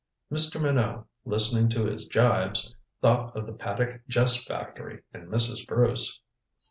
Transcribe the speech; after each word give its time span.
Mr. 0.31 0.59
Minot, 0.59 1.05
listening 1.25 1.69
to 1.69 1.85
his 1.85 2.09
gibes, 2.09 2.73
thought 3.01 3.37
of 3.37 3.45
the 3.45 3.53
Paddock 3.53 4.01
jest 4.07 4.47
factory 4.47 5.03
and 5.13 5.27
Mrs. 5.27 5.67
Bruce. 5.67 6.21